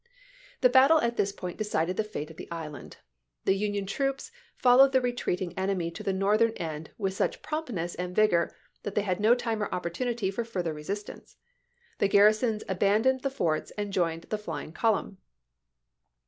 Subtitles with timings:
[0.61, 2.97] The battle at this point decided the fate of the island.
[3.45, 8.15] The Union troops followed the retreating enemy to the northern end with such promptness and
[8.15, 8.51] vigor
[8.81, 11.37] that they had no time or opportunity for further resistance.
[11.99, 15.19] The garrisons abandoned the forts and joined the flying column.